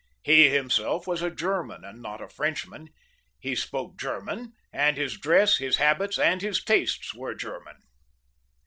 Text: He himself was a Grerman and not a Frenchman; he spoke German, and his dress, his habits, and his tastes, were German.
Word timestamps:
He 0.23 0.49
himself 0.49 1.05
was 1.05 1.21
a 1.21 1.29
Grerman 1.29 1.87
and 1.87 2.01
not 2.01 2.23
a 2.23 2.27
Frenchman; 2.27 2.89
he 3.39 3.53
spoke 3.53 3.99
German, 3.99 4.53
and 4.73 4.97
his 4.97 5.15
dress, 5.15 5.57
his 5.57 5.77
habits, 5.77 6.17
and 6.17 6.41
his 6.41 6.63
tastes, 6.63 7.13
were 7.13 7.35
German. 7.35 7.75